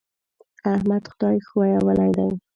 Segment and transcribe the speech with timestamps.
[0.73, 2.29] احمد خدای ښويولی دی.